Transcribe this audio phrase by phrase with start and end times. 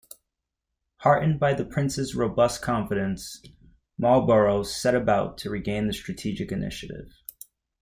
[1.01, 3.39] Heartened by the Prince's robust confidence,
[3.99, 7.11] Marlborough set about to regain the strategic initiative.